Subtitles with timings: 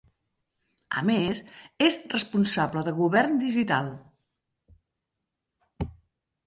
[1.01, 1.41] A més,
[1.87, 3.93] és responsable de Govern Digital.